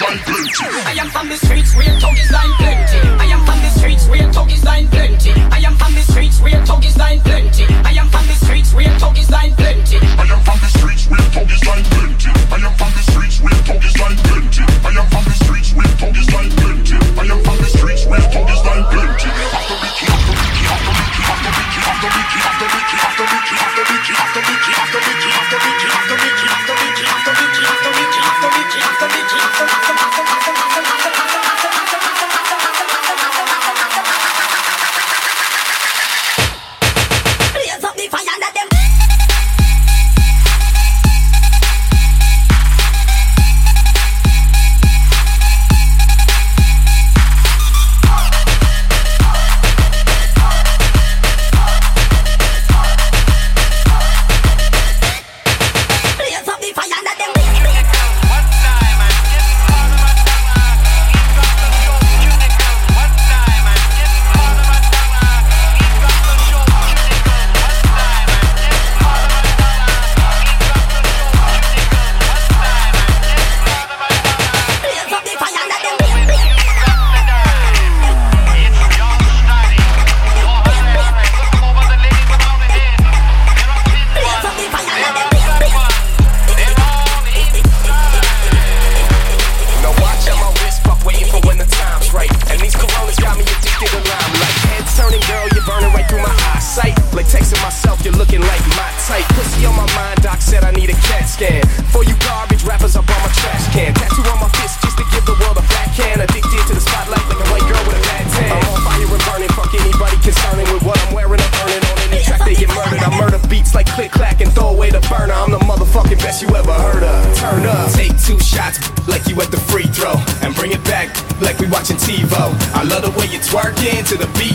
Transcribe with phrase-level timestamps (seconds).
[0.00, 2.98] I am from the streets where talk is line plenty.
[3.20, 5.32] I am from the streets where talk is line plenty.
[5.52, 7.64] I am from the streets where talk is line plenty.
[7.84, 9.98] I am from the streets where talk is line plenty.
[10.16, 12.30] I am from the streets where talk is line plenty.
[12.48, 14.64] I am from the streets where talk is line plenty.
[14.64, 15.21] I am from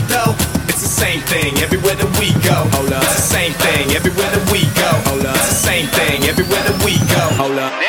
[0.06, 0.34] though.
[0.68, 2.54] It's the same thing everywhere that we go.
[2.76, 3.02] Hold up.
[3.02, 4.90] It's the same thing everywhere that we go.
[5.10, 5.36] Hold up.
[5.36, 7.22] It's the same thing everywhere that we go.
[7.40, 7.87] Hold up.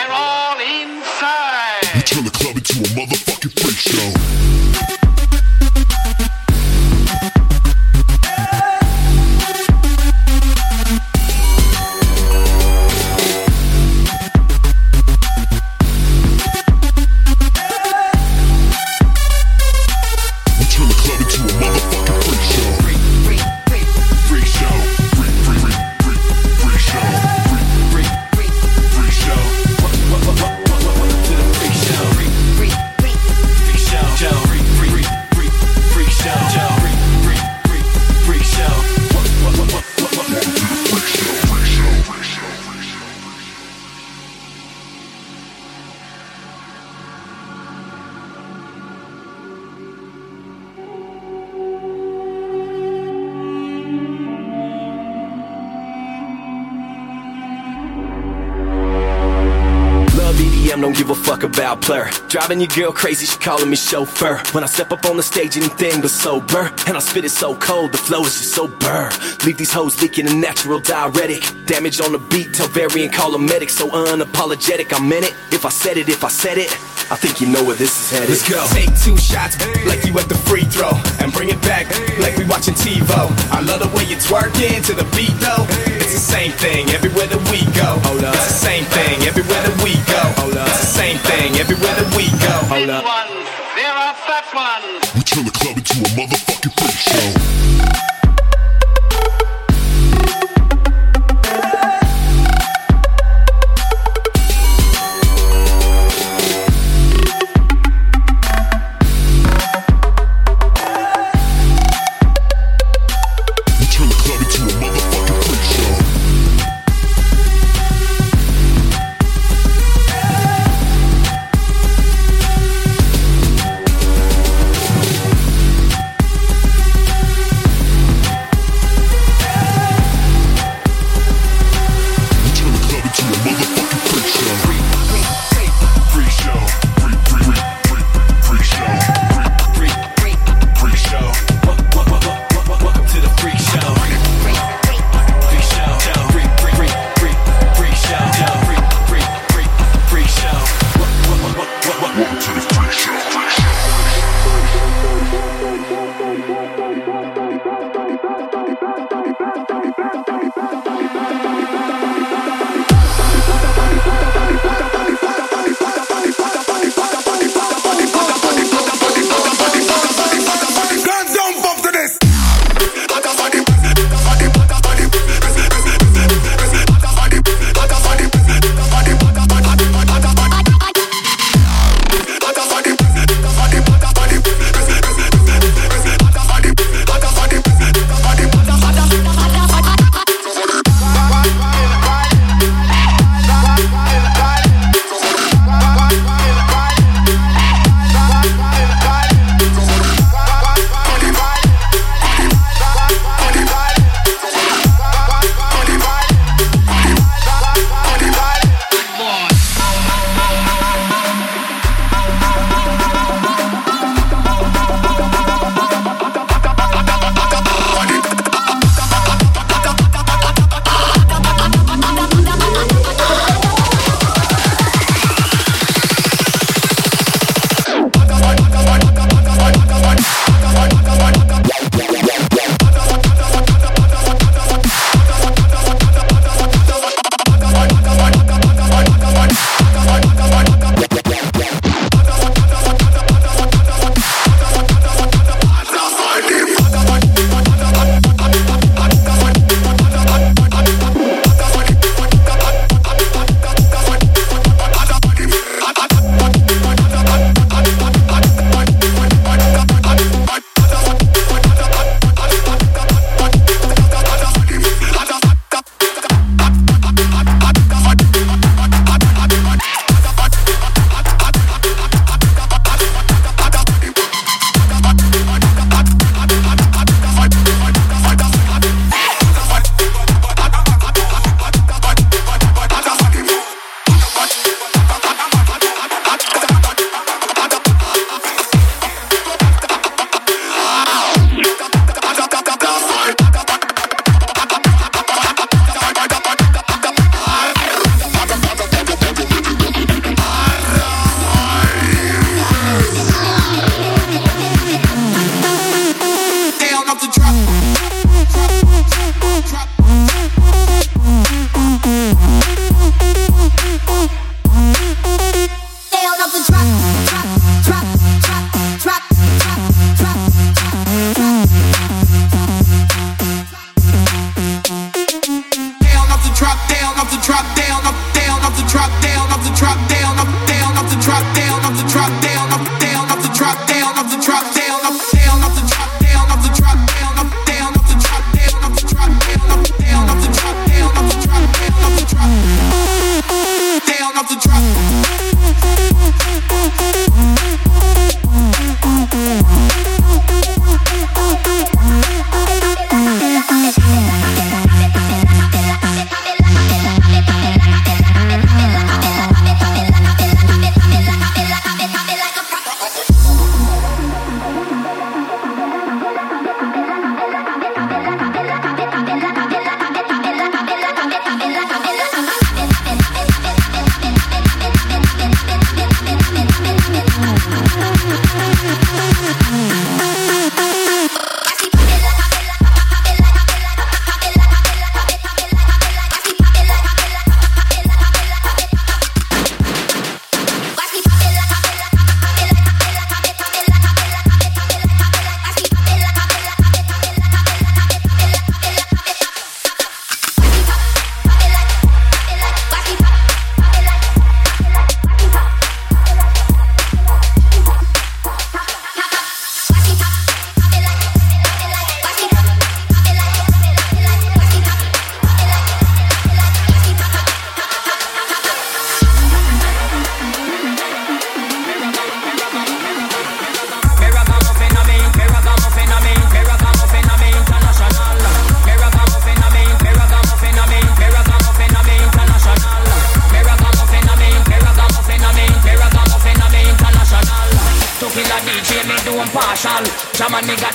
[60.90, 62.10] Don't give a fuck about blur.
[62.30, 64.42] Driving your girl crazy, she calling me chauffeur.
[64.54, 66.72] When I step up on the stage, anything but sober.
[66.88, 69.12] And I spit it so cold, the flow is just so burr.
[69.46, 71.44] Leave these hoes leaking a natural diuretic.
[71.66, 73.70] Damage on the beat, tell Varian, call a medic.
[73.70, 75.36] So unapologetic, I meant it.
[75.52, 76.76] If I said it, if I said it,
[77.10, 78.30] I think you know where this is headed.
[78.30, 78.62] Let's go.
[78.70, 79.58] Take two shots,
[79.90, 80.94] like you at the free throw.
[81.18, 81.90] And bring it back,
[82.22, 83.34] like we watching TiVo.
[83.50, 85.66] I love the way you twerking to the beat though.
[85.98, 87.98] It's the same thing everywhere that we go.
[88.06, 88.38] Hold up.
[88.38, 90.22] It's the same thing everywhere that we go.
[90.38, 90.70] Hold up.
[90.70, 92.54] It's the same thing everywhere that we go.
[92.70, 93.02] Hold up.
[93.02, 93.42] ones.
[93.74, 95.02] There are fat ones.
[95.18, 98.19] We turn the club into a motherfucking freak show.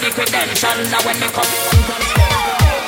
[0.00, 0.90] The credential.
[0.90, 2.84] Now when me come.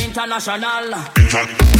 [0.00, 0.90] International.
[0.90, 1.75] Yeah.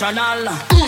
[0.00, 0.79] International.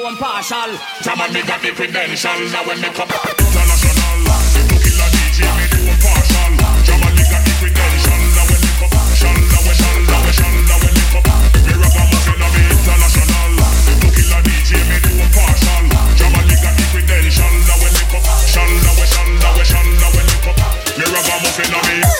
[0.00, 0.72] Me do partial.
[1.04, 1.12] Now
[2.88, 3.12] come.
[3.36, 4.16] International.
[4.80, 6.56] Kill a DJ, me do a partial.
[6.88, 8.16] Jam and me got the credential.
[8.32, 10.32] Now when me come, shall now when shall now when
[10.64, 11.28] now when me come.
[11.68, 12.04] Me rock a
[12.72, 13.60] international.
[13.60, 15.20] A DJ, me do.
[15.20, 15.52] Now come,
[18.08, 18.24] come.
[21.12, 22.19] Rock a.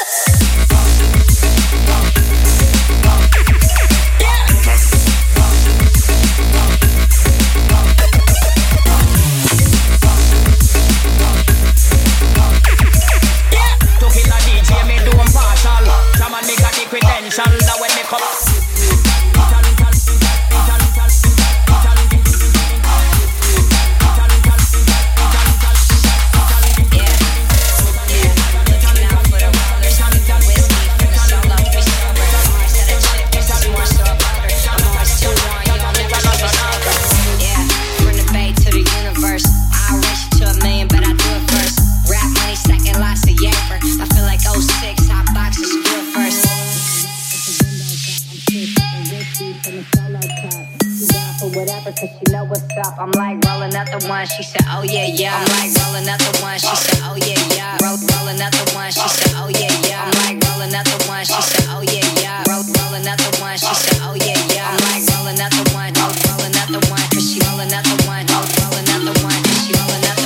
[53.00, 55.32] I'm like rolling up the one, she said, oh yeah, yeah.
[55.32, 57.80] I'm like rolling up the one, she said, oh yeah, yeah.
[57.80, 60.04] Roll, up the one, she said, oh yeah, yeah.
[60.04, 62.44] I'm like rolling up the one, she said, oh yeah, yeah.
[62.44, 64.68] Roll, up the one, she said, oh yeah, yeah.
[64.68, 67.88] I'm like rolling up the one, roll, rolling up the one, cause she rolling up
[67.88, 70.19] the one, roll, rolling up the one, cause she rolling up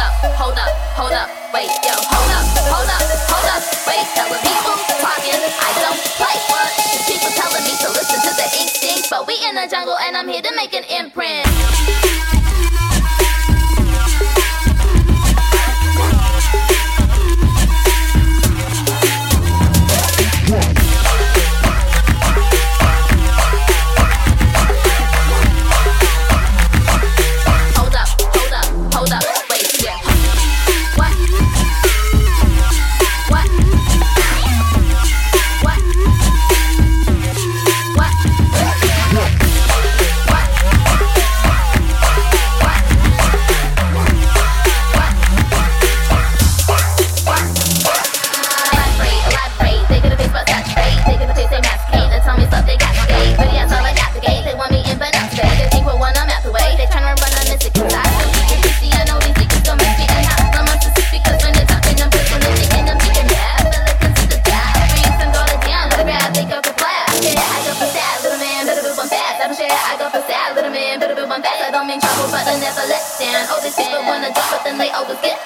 [0.00, 4.40] up, hold up, hold up, wait, yo, hold up, hold up, hold up, wait, telling
[4.40, 5.40] me who's talking.
[5.60, 6.70] I don't play what
[7.04, 10.28] people telling me to listen to the instinct, but we in the jungle and I'm
[10.28, 12.09] here to make an imprint.
[75.00, 75.39] I was.